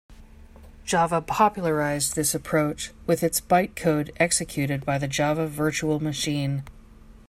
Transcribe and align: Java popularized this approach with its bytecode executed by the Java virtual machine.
Java 0.83 1.21
popularized 1.21 2.15
this 2.15 2.33
approach 2.33 2.89
with 3.05 3.21
its 3.21 3.39
bytecode 3.39 4.09
executed 4.17 4.83
by 4.83 4.97
the 4.97 5.07
Java 5.07 5.45
virtual 5.45 5.99
machine. 5.99 6.63